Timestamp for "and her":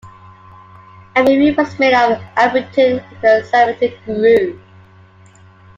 3.01-3.43